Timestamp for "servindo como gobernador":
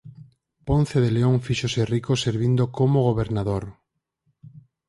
2.25-3.63